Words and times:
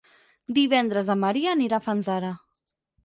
Divendres 0.59 1.11
en 1.15 1.21
Maria 1.25 1.53
anirà 1.57 1.81
a 1.81 1.85
Fanzara. 1.91 2.33